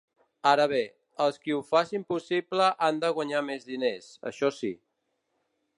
Ara 0.51 0.63
bé, 0.69 0.79
els 1.25 1.37
qui 1.43 1.53
ho 1.57 1.59
facin 1.73 2.07
possible 2.13 2.71
han 2.87 2.99
de 3.05 3.13
guanyar 3.19 3.45
més 3.53 3.69
diners, 3.73 4.13
això 4.33 4.55
sí. 4.63 4.73